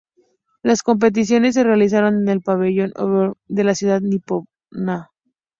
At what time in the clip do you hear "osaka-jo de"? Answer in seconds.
2.95-3.63